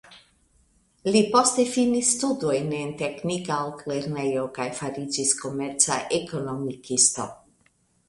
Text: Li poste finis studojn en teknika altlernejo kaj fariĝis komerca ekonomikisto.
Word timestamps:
Li 1.15 1.19
poste 1.35 1.65
finis 1.73 2.09
studojn 2.15 2.73
en 2.79 2.95
teknika 3.03 3.61
altlernejo 3.67 4.49
kaj 4.59 4.69
fariĝis 4.81 5.37
komerca 5.45 6.03
ekonomikisto. 6.23 7.33